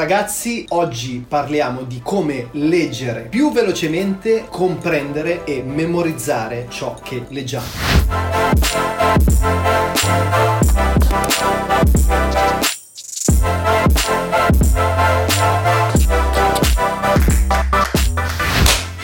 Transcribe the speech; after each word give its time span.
ragazzi, 0.00 0.64
oggi 0.70 1.22
parliamo 1.28 1.82
di 1.82 2.00
come 2.02 2.48
leggere 2.52 3.26
più 3.28 3.52
velocemente, 3.52 4.46
comprendere 4.48 5.44
e 5.44 5.62
memorizzare 5.62 6.68
ciò 6.70 6.94
che 7.02 7.26
leggiamo. 7.28 7.66